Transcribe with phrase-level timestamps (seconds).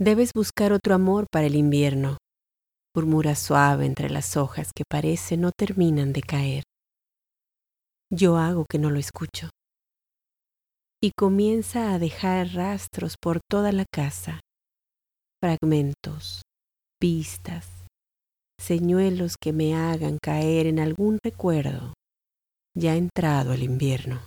[0.00, 2.18] Debes buscar otro amor para el invierno,
[2.94, 6.62] murmura suave entre las hojas que parece no terminan de caer.
[8.10, 9.50] Yo hago que no lo escucho.
[11.02, 14.40] Y comienza a dejar rastros por toda la casa,
[15.42, 16.42] fragmentos,
[17.00, 17.68] pistas,
[18.60, 21.94] señuelos que me hagan caer en algún recuerdo
[22.78, 24.20] ya ha entrado el invierno.